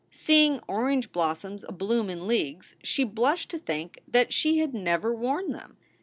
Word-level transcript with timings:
Seeing 0.09 0.59
orange 0.67 1.11
blossoms 1.11 1.63
abloom 1.63 2.09
in 2.09 2.25
leagues, 2.25 2.75
she 2.81 3.03
blushed 3.03 3.51
to 3.51 3.59
think 3.59 4.01
that 4.07 4.33
she 4.33 4.57
had 4.57 4.73
never 4.73 5.13
worn 5.13 5.51
them. 5.51 5.77